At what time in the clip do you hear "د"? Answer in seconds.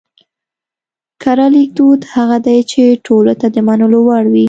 3.55-3.57